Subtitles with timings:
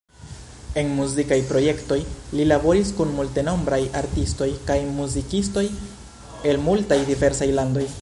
[0.83, 1.97] En muzikaj projektoj
[2.39, 5.67] li laboris kun multenombraj artistoj kaj muzikistoj
[6.53, 7.91] el multaj diversaj landoj.